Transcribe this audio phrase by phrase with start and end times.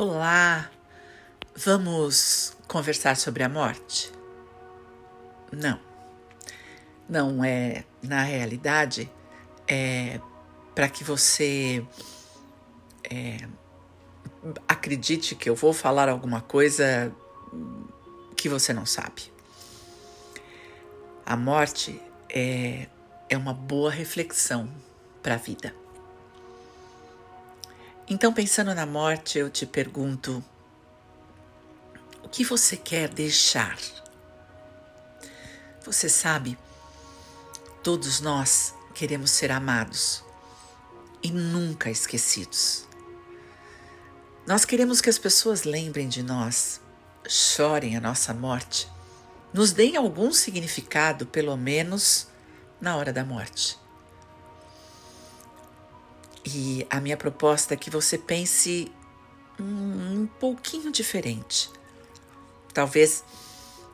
[0.00, 0.70] Olá,
[1.56, 4.12] vamos conversar sobre a morte?
[5.50, 5.80] Não,
[7.08, 9.10] não é, na realidade,
[9.66, 10.20] é
[10.72, 11.84] para que você
[13.10, 13.38] é,
[14.68, 17.12] acredite que eu vou falar alguma coisa
[18.36, 19.32] que você não sabe.
[21.26, 22.86] A morte é,
[23.28, 24.70] é uma boa reflexão
[25.24, 25.74] para a vida.
[28.10, 30.42] Então, pensando na morte, eu te pergunto:
[32.22, 33.78] o que você quer deixar?
[35.84, 36.58] Você sabe,
[37.82, 40.24] todos nós queremos ser amados
[41.22, 42.86] e nunca esquecidos.
[44.46, 46.80] Nós queremos que as pessoas lembrem de nós,
[47.28, 48.88] chorem a nossa morte,
[49.52, 52.28] nos deem algum significado, pelo menos
[52.80, 53.78] na hora da morte.
[56.50, 58.90] E a minha proposta é que você pense
[59.60, 61.70] um, um pouquinho diferente.
[62.72, 63.22] Talvez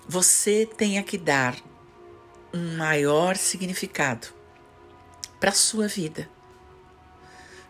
[0.07, 1.57] você tenha que dar
[2.53, 4.29] um maior significado
[5.41, 6.31] para a sua vida.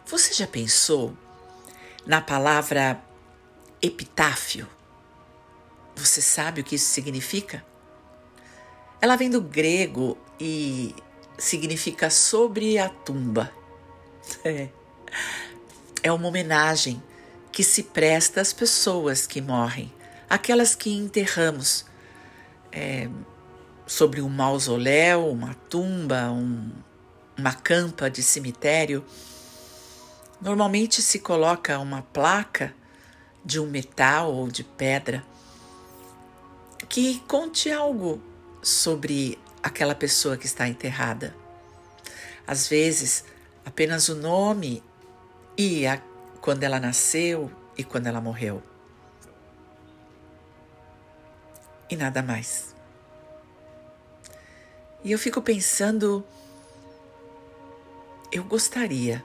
[0.05, 1.17] Você já pensou
[2.05, 3.03] na palavra
[3.81, 4.69] epitáfio?
[5.97, 7.65] Você sabe o que isso significa?
[9.01, 10.95] Ela vem do grego e
[11.39, 13.51] significa sobre a tumba.
[14.45, 14.69] É.
[16.03, 17.03] é uma homenagem
[17.51, 19.93] que se presta às pessoas que morrem,
[20.29, 21.87] aquelas que enterramos.
[22.71, 23.09] É,
[23.87, 26.71] sobre um mausoléu, uma tumba, um,
[27.37, 29.05] uma campa de cemitério,
[30.41, 32.75] normalmente se coloca uma placa
[33.45, 35.25] de um metal ou de pedra
[36.89, 38.23] que conte algo
[38.63, 41.35] sobre aquela pessoa que está enterrada.
[42.47, 43.25] Às vezes,
[43.65, 44.83] apenas o nome
[45.57, 46.01] e a,
[46.41, 48.63] quando ela nasceu e quando ela morreu.
[51.89, 52.75] E nada mais.
[55.03, 56.25] E eu fico pensando,
[58.33, 59.23] eu gostaria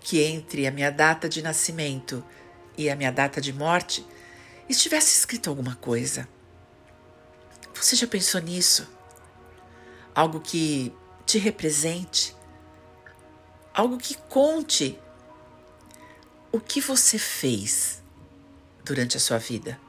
[0.00, 2.24] que entre a minha data de nascimento
[2.76, 4.06] e a minha data de morte
[4.68, 6.28] estivesse escrito alguma coisa.
[7.74, 8.88] Você já pensou nisso?
[10.14, 10.94] Algo que
[11.26, 12.34] te represente,
[13.74, 14.98] algo que conte
[16.50, 18.02] o que você fez
[18.84, 19.80] durante a sua vida.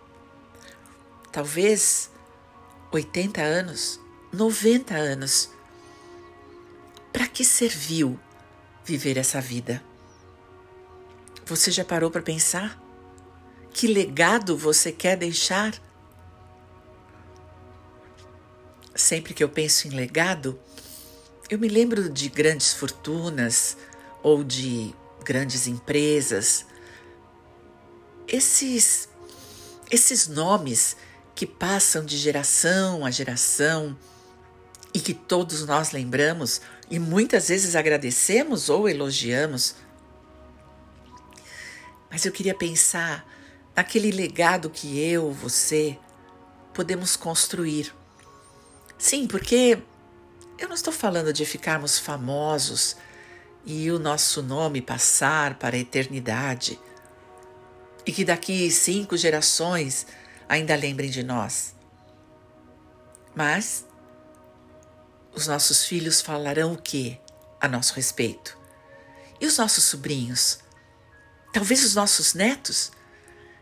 [1.31, 2.09] Talvez
[2.91, 3.99] 80 anos,
[4.31, 5.49] 90 anos.
[7.11, 8.19] Para que serviu
[8.83, 9.83] viver essa vida?
[11.45, 12.81] Você já parou para pensar?
[13.71, 15.73] Que legado você quer deixar?
[18.95, 20.59] Sempre que eu penso em legado,
[21.53, 23.77] eu me lembro de grandes fortunas
[24.23, 24.91] ou de
[25.23, 26.65] grandes empresas.
[28.27, 29.07] Esses
[29.91, 30.97] esses nomes
[31.35, 33.95] que passam de geração a geração
[34.91, 36.59] e que todos nós lembramos
[36.89, 39.75] e muitas vezes agradecemos ou elogiamos.
[42.09, 43.27] Mas eu queria pensar
[43.75, 45.99] naquele legado que eu, você,
[46.73, 47.93] podemos construir.
[48.97, 49.77] Sim, porque
[50.57, 52.95] eu não estou falando de ficarmos famosos
[53.65, 56.79] e o nosso nome passar para a eternidade
[58.05, 60.05] e que daqui cinco gerações
[60.47, 61.73] ainda lembrem de nós.
[63.35, 63.85] Mas
[65.33, 67.19] os nossos filhos falarão o que
[67.59, 68.57] a nosso respeito?
[69.39, 70.59] E os nossos sobrinhos?
[71.51, 72.91] Talvez os nossos netos?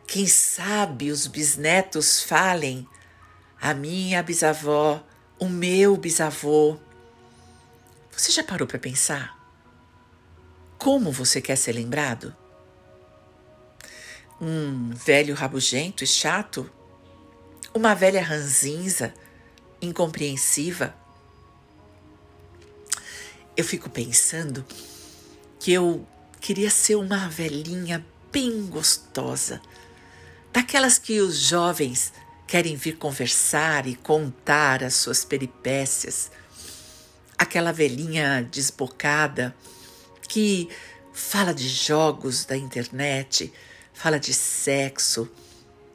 [0.08, 2.88] Quem sabe os bisnetos falem
[3.62, 5.02] a minha bisavó,
[5.42, 6.78] o meu bisavô.
[8.12, 9.36] Você já parou para pensar?
[10.78, 12.36] Como você quer ser lembrado?
[14.40, 16.70] Um velho rabugento e chato?
[17.74, 19.16] Uma velha ranzinza,
[19.82, 20.94] incompreensiva?
[23.58, 24.64] Eu fico pensando
[25.60, 26.08] que eu
[26.40, 29.60] queria ser uma velhinha bem gostosa,
[30.54, 32.14] daquelas que os jovens
[32.52, 36.30] querem vir conversar e contar as suas peripécias
[37.38, 39.56] aquela velhinha desbocada
[40.28, 40.68] que
[41.14, 43.54] fala de jogos da internet,
[43.94, 45.32] fala de sexo,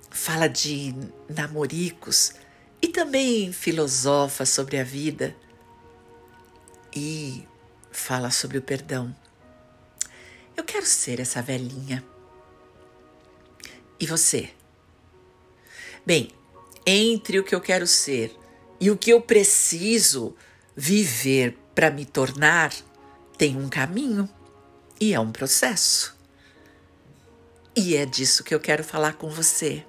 [0.09, 0.95] fala de
[1.29, 2.33] namoricos
[2.81, 5.37] e também filosofa sobre a vida
[6.97, 7.47] e
[7.93, 9.15] fala sobre o perdão.
[10.57, 12.03] Eu quero ser essa velhinha.
[14.01, 14.51] E você?
[16.07, 16.36] Bem,
[16.87, 18.35] entre o que eu quero ser
[18.81, 20.37] e o que eu preciso
[20.79, 22.71] Viver para me tornar
[23.39, 24.29] tem um caminho
[25.01, 26.15] e é um processo.
[27.75, 29.87] E é disso que eu quero falar com você.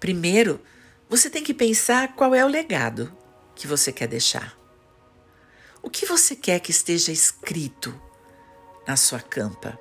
[0.00, 0.60] Primeiro,
[1.08, 3.16] você tem que pensar qual é o legado
[3.54, 4.58] que você quer deixar.
[5.80, 7.94] O que você quer que esteja escrito
[8.88, 9.78] na sua campa?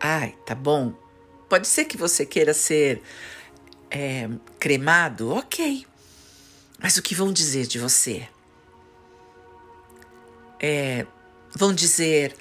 [0.00, 0.94] Ai, tá bom.
[1.46, 3.02] Pode ser que você queira ser
[3.90, 4.28] é,
[4.58, 5.86] cremado, ok.
[6.78, 8.28] Mas o que vão dizer de você?
[10.58, 11.06] É,
[11.54, 12.36] vão dizer: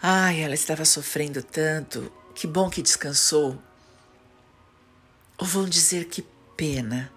[0.00, 3.60] ai, ela estava sofrendo tanto, que bom que descansou.
[5.38, 6.22] Ou vão dizer que
[6.56, 7.12] pena,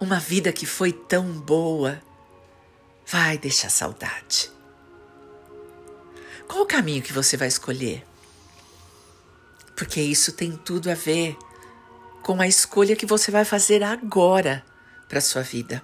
[0.00, 2.02] uma vida que foi tão boa
[3.06, 4.50] vai deixar saudade.
[6.48, 8.04] Qual o caminho que você vai escolher?
[9.76, 11.36] Porque isso tem tudo a ver
[12.22, 14.64] com a escolha que você vai fazer agora
[15.08, 15.82] para sua vida.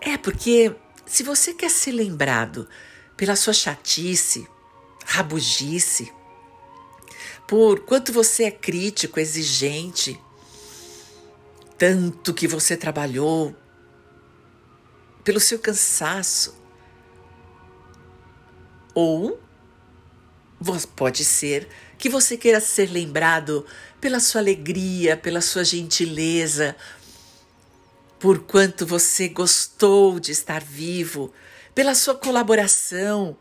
[0.00, 0.74] É porque
[1.06, 2.68] se você quer ser lembrado
[3.16, 4.48] pela sua chatice,
[5.04, 6.12] rabugice,
[7.46, 10.18] por quanto você é crítico, exigente,
[11.76, 13.54] tanto que você trabalhou,
[15.24, 16.56] pelo seu cansaço.
[18.94, 19.40] Ou
[20.94, 21.68] pode ser
[21.98, 23.64] que você queira ser lembrado
[24.00, 26.76] pela sua alegria, pela sua gentileza,
[28.18, 31.32] por quanto você gostou de estar vivo,
[31.74, 33.36] pela sua colaboração,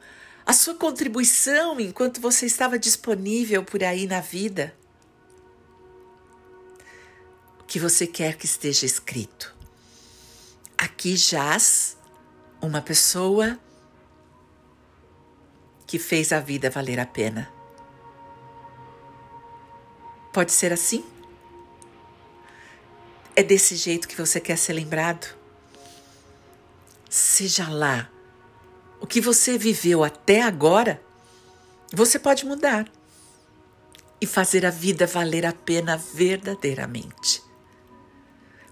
[0.45, 4.73] a sua contribuição enquanto você estava disponível por aí na vida.
[7.59, 9.55] O que você quer que esteja escrito?
[10.77, 11.97] Aqui jaz
[12.61, 13.59] uma pessoa
[15.89, 17.51] que fez a vida valer a pena.
[20.31, 21.03] Pode ser assim?
[23.35, 25.35] É desse jeito que você quer ser lembrado?
[27.09, 28.07] Seja lá
[28.99, 31.01] o que você viveu até agora,
[31.91, 32.87] você pode mudar
[34.21, 37.41] e fazer a vida valer a pena verdadeiramente.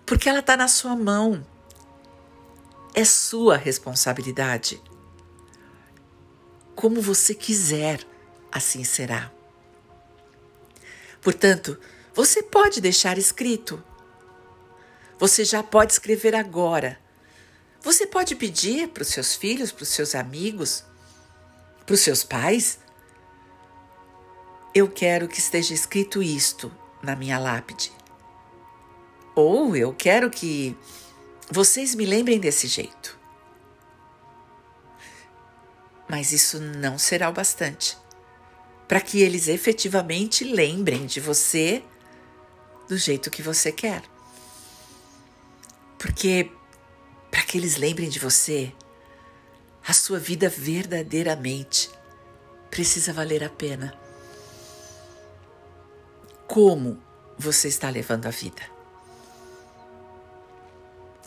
[0.05, 1.43] Porque ela está na sua mão.
[2.93, 4.79] É sua responsabilidade.
[6.77, 7.99] Como você quiser,
[8.49, 9.29] assim será.
[11.21, 11.77] Portanto,
[12.13, 13.83] você pode deixar escrito.
[15.19, 16.97] Você já pode escrever agora
[17.87, 20.83] você pode pedir para os seus filhos, para os seus amigos,
[21.85, 22.79] para os seus pais:
[24.75, 26.69] Eu quero que esteja escrito isto
[27.01, 27.91] na minha lápide.
[29.33, 30.75] Ou eu quero que
[31.49, 33.16] vocês me lembrem desse jeito.
[36.09, 37.97] Mas isso não será o bastante
[38.87, 41.83] para que eles efetivamente lembrem de você
[42.87, 44.01] do jeito que você quer.
[45.99, 46.49] Porque
[47.29, 48.73] para que eles lembrem de você.
[49.85, 51.89] A sua vida verdadeiramente
[52.69, 53.97] precisa valer a pena.
[56.47, 57.01] Como
[57.37, 58.61] você está levando a vida?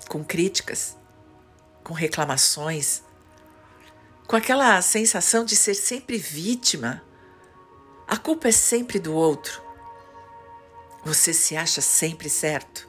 [0.08, 0.96] Com críticas,
[1.84, 3.02] com reclamações,
[4.30, 7.02] com aquela sensação de ser sempre vítima.
[8.06, 9.60] A culpa é sempre do outro.
[11.04, 12.88] Você se acha sempre certo.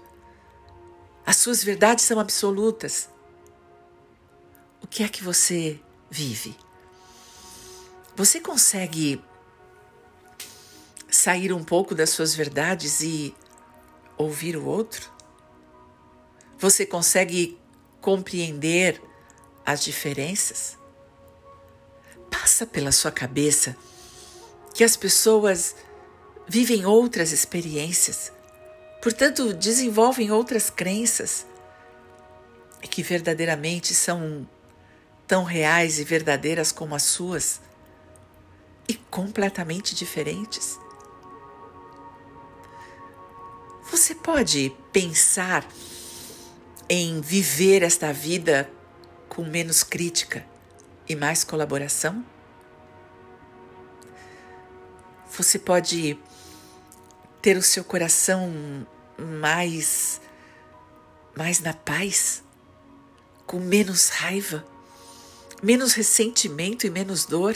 [1.26, 3.10] As suas verdades são absolutas.
[4.84, 6.56] O que é que você vive?
[8.16, 9.20] Você consegue
[11.10, 13.36] sair um pouco das suas verdades e
[14.16, 15.12] ouvir o outro?
[16.60, 17.60] Você consegue
[18.00, 19.02] compreender
[19.66, 20.80] as diferenças?
[22.32, 23.78] Passa pela sua cabeça
[24.74, 25.76] que as pessoas
[26.48, 28.32] vivem outras experiências
[29.02, 31.46] portanto, desenvolvem outras crenças
[32.84, 34.48] que verdadeiramente são
[35.28, 37.60] tão reais e verdadeiras como as suas
[38.88, 40.80] e completamente diferentes.
[43.90, 45.68] Você pode pensar
[46.88, 48.70] em viver esta vida
[49.28, 50.46] com menos crítica
[51.08, 52.26] e mais colaboração?
[55.32, 56.20] Você pode
[57.42, 58.52] ter o seu coração
[59.18, 60.22] mais
[61.36, 62.44] mais na paz,
[63.46, 64.66] com menos raiva,
[65.64, 67.56] menos ressentimento e menos dor?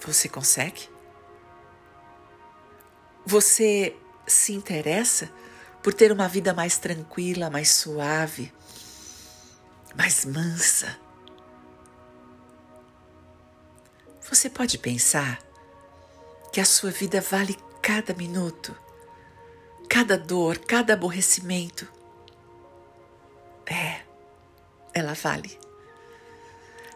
[0.00, 0.88] Você consegue?
[3.24, 3.96] Você
[4.26, 5.32] se interessa
[5.82, 8.52] por ter uma vida mais tranquila, mais suave,
[9.96, 10.98] mais mansa?
[14.28, 15.40] Você pode pensar
[16.52, 18.76] que a sua vida vale cada minuto,
[19.88, 21.86] cada dor, cada aborrecimento.
[23.64, 24.02] É,
[24.92, 25.58] ela vale.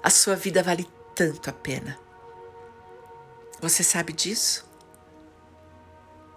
[0.02, 1.99] A sua vida vale tanto a pena.
[3.61, 4.69] Você sabe disso?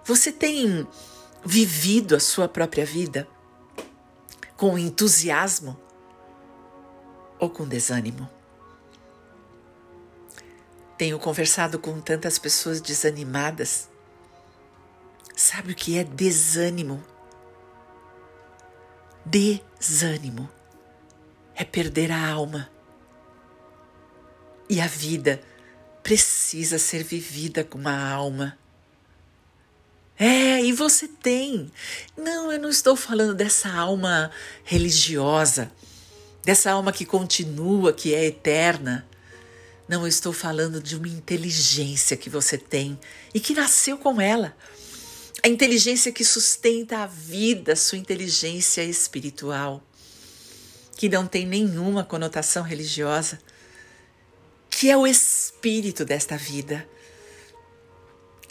[0.05, 0.87] Você tem
[1.45, 3.27] vivido a sua própria vida
[4.55, 5.82] com entusiasmo
[7.39, 8.29] ou com desânimo?
[10.97, 13.89] Tenho conversado com tantas pessoas desanimadas.
[15.35, 17.03] Sabe o que é desânimo?
[19.25, 20.49] Desânimo
[21.55, 22.69] é perder a alma.
[24.69, 25.41] E a vida
[26.01, 28.57] precisa ser vivida com uma alma.
[30.17, 31.71] É, e você tem.
[32.15, 34.31] Não, eu não estou falando dessa alma
[34.63, 35.71] religiosa,
[36.43, 39.07] dessa alma que continua, que é eterna.
[39.87, 42.99] Não, estou falando de uma inteligência que você tem
[43.33, 44.55] e que nasceu com ela.
[45.41, 49.83] A inteligência que sustenta a vida, sua inteligência espiritual,
[50.95, 53.39] que não tem nenhuma conotação religiosa,
[54.69, 56.87] que é o espírito desta vida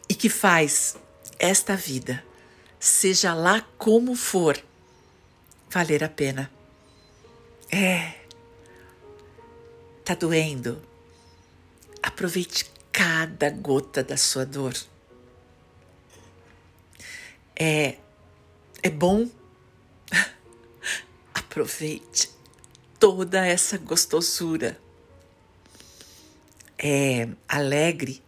[0.09, 0.97] e que faz
[1.39, 2.23] esta vida,
[2.79, 4.63] seja lá como for,
[5.71, 6.51] valer a pena.
[7.73, 8.13] É.
[10.05, 10.83] Tá doendo?
[12.03, 14.75] Aproveite cada gota da sua dor.
[17.57, 17.97] É.
[18.83, 19.29] É bom?
[21.33, 22.31] Aproveite
[23.01, 24.79] toda essa gostosura.
[26.79, 28.23] É alegre?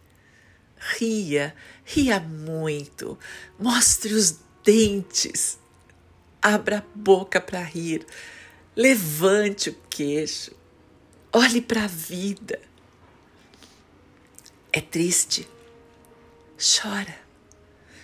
[0.97, 3.17] Ria Ria muito,
[3.59, 5.59] mostre os dentes,
[6.41, 8.03] abra a boca para rir,
[8.75, 10.51] levante o queixo,
[11.31, 12.59] olhe para a vida.
[14.71, 15.47] É triste?
[16.57, 17.15] Chora,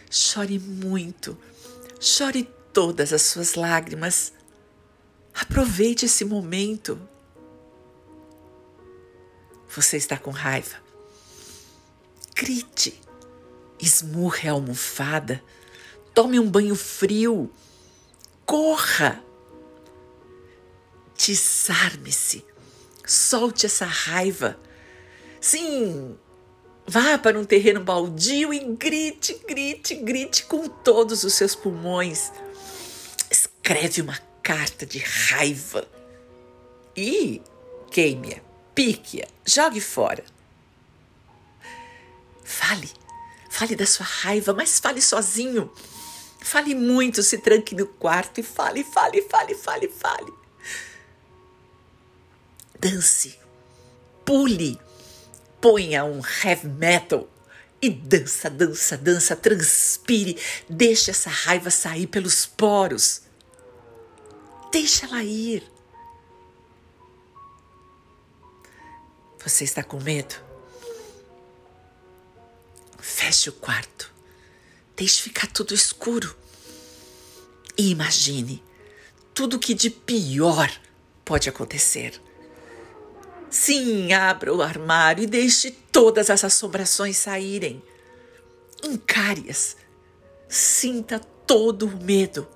[0.09, 1.37] chore muito,
[1.99, 4.33] chore todas as suas lágrimas.
[5.33, 6.99] Aproveite esse momento.
[9.69, 10.77] Você está com raiva?
[12.35, 13.01] Grite
[13.81, 15.43] esmurre a almofada,
[16.13, 17.51] tome um banho frio,
[18.45, 19.21] corra.
[21.25, 22.45] Desarme-se,
[23.05, 24.59] solte essa raiva.
[25.39, 26.17] Sim,
[26.87, 32.31] vá para um terreno baldio e grite, grite, grite com todos os seus pulmões.
[33.29, 35.87] Escreve uma carta de raiva
[36.95, 37.41] e
[37.91, 38.41] queime-a,
[38.73, 40.23] pique-a, jogue fora.
[42.43, 42.89] Fale
[43.51, 45.69] Fale da sua raiva, mas fale sozinho.
[46.39, 50.33] Fale muito, se tranque no quarto e fale, fale, fale, fale, fale.
[52.81, 53.37] Dance,
[54.25, 54.81] pule,
[55.61, 57.29] ponha um heavy metal
[57.79, 60.35] e dança, dança, dança, transpire,
[60.67, 63.21] deixe essa raiva sair pelos poros.
[64.71, 65.63] Deixa ela ir.
[69.43, 70.33] Você está com medo?
[72.97, 74.11] Feche o quarto.
[74.95, 76.35] Deixe ficar tudo escuro.
[77.77, 78.63] E imagine
[79.35, 80.67] tudo que de pior
[81.23, 82.19] pode acontecer.
[83.51, 87.83] Sim, abra o armário e deixe todas as assombrações saírem.
[88.83, 89.77] Encare-as.
[90.49, 92.47] Sinta todo o medo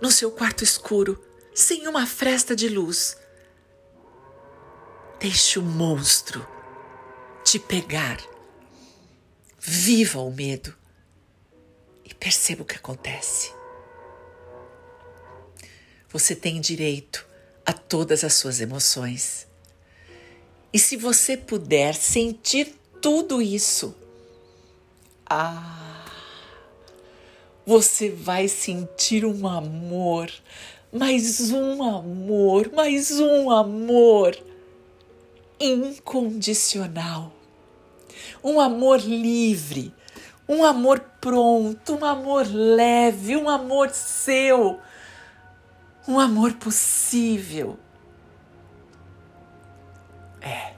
[0.00, 1.20] no seu quarto escuro,
[1.54, 3.16] sem uma fresta de luz.
[5.18, 6.46] Deixe o monstro
[7.44, 8.18] te pegar
[9.64, 10.74] Viva o medo
[12.04, 13.52] e perceba o que acontece.
[16.08, 17.24] Você tem direito
[17.64, 19.46] a todas as suas emoções.
[20.72, 23.94] E se você puder sentir tudo isso,
[25.28, 26.04] ah,
[27.66, 30.30] você vai sentir um amor,
[30.92, 34.36] mais um amor, mais um amor
[35.60, 37.32] incondicional
[38.42, 39.94] um amor livre,
[40.48, 44.80] um amor pronto, um amor leve, um amor seu,
[46.06, 47.78] um amor possível.
[50.42, 50.72] É.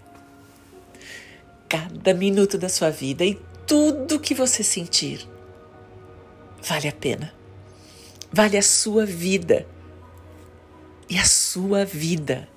[1.69, 3.35] Cada minuto da sua vida e
[3.67, 5.29] tudo que você sentir
[6.63, 7.33] vale a pena.
[8.33, 9.67] Vale a sua vida.
[11.09, 12.49] E a sua vida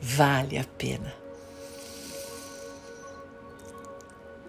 [0.00, 1.14] vale a pena.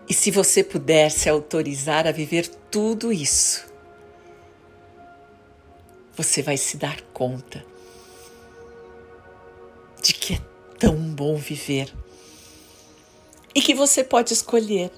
[0.10, 3.66] E se você puder se autorizar a viver tudo isso,
[6.16, 7.66] você vai se dar conta
[10.02, 10.53] de que é
[10.84, 11.94] tão bom viver.
[13.56, 14.92] E que você pode escolher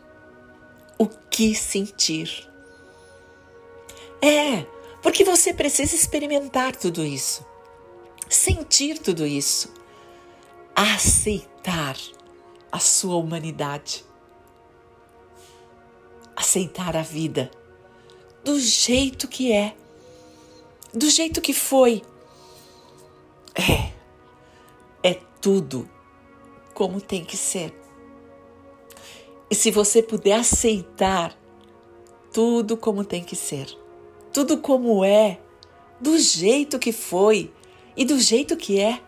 [0.98, 2.50] o que sentir.
[4.20, 4.64] É,
[5.04, 7.46] porque você precisa experimentar tudo isso,
[8.28, 9.72] sentir tudo isso,
[10.76, 11.96] aceitar
[12.72, 14.04] a sua humanidade.
[16.36, 17.52] Aceitar a vida
[18.44, 19.76] do jeito que é,
[20.94, 22.02] do jeito que foi.
[23.54, 23.95] É,
[25.46, 25.88] tudo
[26.74, 27.72] como tem que ser.
[29.48, 31.38] E se você puder aceitar
[32.34, 33.68] tudo como tem que ser,
[34.34, 35.40] tudo como é,
[36.02, 37.54] do jeito que foi
[37.96, 39.00] e do jeito que é,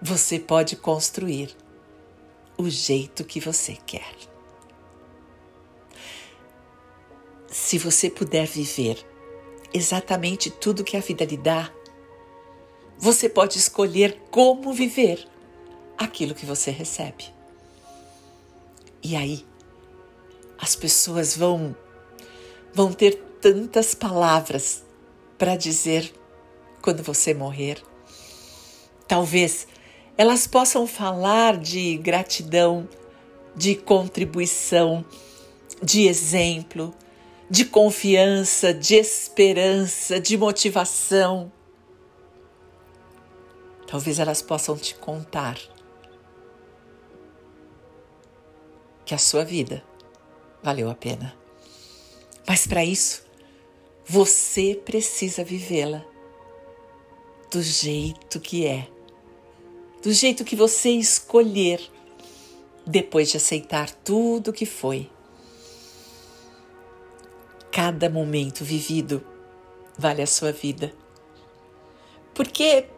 [0.00, 1.54] você pode construir
[2.56, 4.14] o jeito que você quer.
[7.46, 9.06] Se você puder viver
[9.74, 11.70] exatamente tudo que a vida lhe dá,
[13.02, 15.26] você pode escolher como viver
[15.98, 17.24] aquilo que você recebe.
[19.02, 19.44] E aí,
[20.56, 21.74] as pessoas vão
[22.72, 24.84] vão ter tantas palavras
[25.36, 26.14] para dizer
[26.80, 27.82] quando você morrer.
[29.08, 29.66] Talvez
[30.16, 32.88] elas possam falar de gratidão,
[33.56, 35.04] de contribuição,
[35.82, 36.94] de exemplo,
[37.50, 41.50] de confiança, de esperança, de motivação.
[43.92, 45.60] Talvez elas possam te contar
[49.04, 49.84] que a sua vida
[50.62, 51.36] valeu a pena.
[52.48, 53.22] Mas para isso,
[54.06, 56.02] você precisa vivê-la
[57.50, 58.88] do jeito que é,
[60.02, 61.78] do jeito que você escolher,
[62.86, 65.10] depois de aceitar tudo que foi.
[67.70, 69.22] Cada momento vivido
[69.98, 70.94] vale a sua vida.
[72.32, 72.88] Porque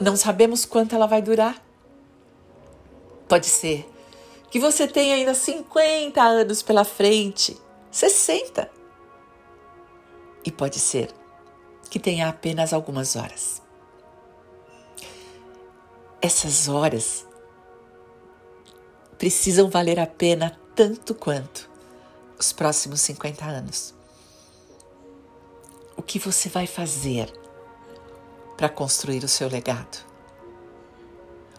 [0.00, 1.62] não sabemos quanto ela vai durar.
[3.28, 3.88] Pode ser
[4.50, 7.56] que você tenha ainda 50 anos pela frente,
[7.90, 8.70] 60.
[10.44, 11.10] E pode ser
[11.90, 13.62] que tenha apenas algumas horas.
[16.20, 17.26] Essas horas
[19.18, 21.68] precisam valer a pena tanto quanto
[22.38, 23.94] os próximos 50 anos.
[25.96, 27.32] O que você vai fazer
[28.58, 30.04] para construir o seu legado?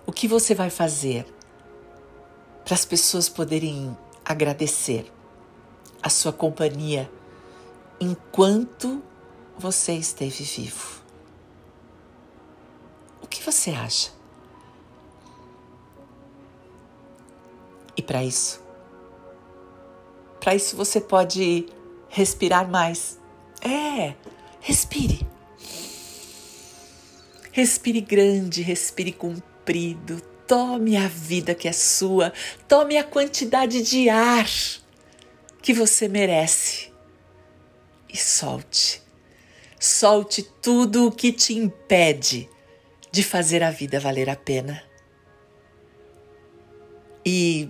[0.06, 1.26] O que você vai fazer
[2.64, 5.12] para as pessoas poderem agradecer
[6.04, 7.10] a sua companhia
[8.00, 9.02] enquanto
[9.58, 11.02] você esteve vivo.
[13.24, 14.12] O que você acha?
[17.98, 18.64] E para isso,
[20.40, 21.68] para isso você pode
[22.08, 23.20] respirar mais.
[23.62, 24.16] É,
[24.62, 25.28] respire.
[27.60, 32.32] Respire grande, respire comprido, Tome a vida que é sua,
[32.70, 34.48] tome a quantidade de ar
[35.62, 36.90] que você merece
[38.08, 39.04] e solte.
[39.78, 42.50] Solte tudo o que te impede
[43.12, 44.82] de fazer a vida valer a pena.
[47.26, 47.70] E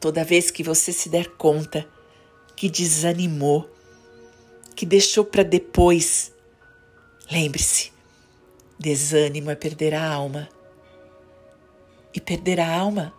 [0.00, 1.88] toda vez que você se der conta
[2.56, 3.70] que desanimou,
[4.74, 6.32] que deixou para depois,
[7.30, 7.99] lembre-se:
[8.80, 10.48] desânimo é perder a alma
[12.14, 13.12] e perder a alma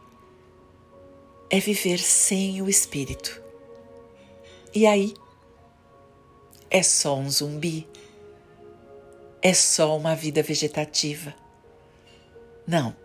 [1.52, 3.39] é viver sem o espírito.
[4.74, 5.13] E aí
[6.67, 7.88] é só um zumbi,
[9.39, 11.36] é só uma vida vegetativa.
[12.65, 12.95] Não,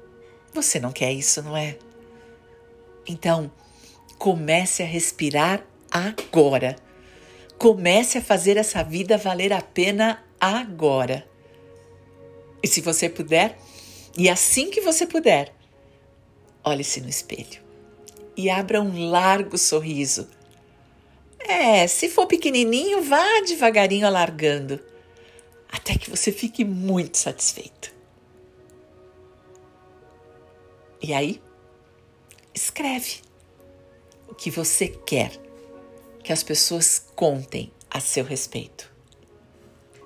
[0.55, 1.77] você não quer isso, não é?
[3.07, 3.51] Então,
[4.19, 6.77] comece a respirar agora.
[7.59, 11.36] Comece a fazer essa vida valer a pena agora.
[12.62, 13.59] E se você puder,
[14.16, 15.57] e assim que você puder,
[16.69, 17.62] Olhe-se no espelho
[18.37, 20.29] e abra um largo sorriso.
[21.38, 24.81] É, se for pequenininho, vá devagarinho alargando,
[25.71, 27.95] até que você fique muito satisfeito.
[31.01, 31.40] E aí,
[32.53, 33.21] escreve
[34.29, 35.31] o que você quer
[36.25, 38.92] que as pessoas contem a seu respeito.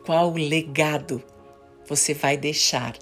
[0.05, 1.25] Qual legado
[1.91, 2.97] você vai deixar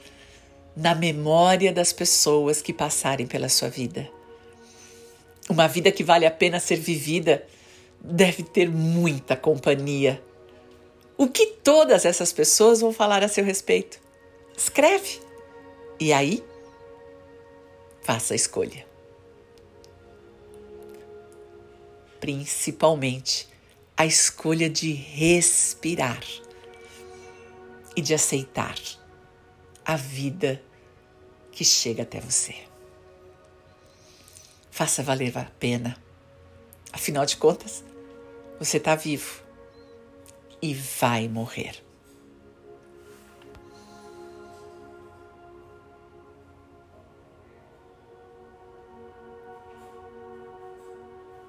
[0.74, 4.11] na memória das pessoas que passarem pela sua vida.
[5.46, 7.46] Uma vida que vale a pena ser vivida
[8.01, 10.22] deve ter muita companhia.
[11.18, 14.01] O que todas essas pessoas vão falar a seu respeito?
[14.57, 15.20] Escreve.
[16.01, 16.42] E aí,
[18.01, 18.87] faça a escolha.
[22.20, 23.48] Principalmente
[23.96, 26.22] a escolha de respirar
[27.98, 28.78] e de aceitar
[29.84, 30.62] a vida
[31.50, 32.54] que chega até você.
[34.70, 36.00] Faça valer a pena.
[36.92, 37.82] Afinal de contas,
[38.56, 39.42] você está vivo
[40.62, 41.88] e vai morrer.